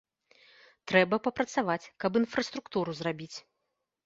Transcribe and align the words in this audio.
Трэба 0.91 1.19
папрацаваць, 1.27 1.89
каб 2.05 2.11
інфраструктуру 2.23 2.97
зрабіць. 3.03 3.33